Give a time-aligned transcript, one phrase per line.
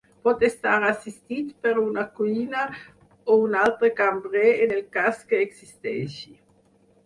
[0.27, 2.65] Pot estar assistit per una cuina
[3.35, 6.37] o un altre cambrer en el cas que existeixi.